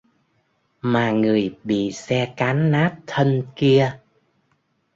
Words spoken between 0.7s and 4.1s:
mà người bị xe cán nát thân kia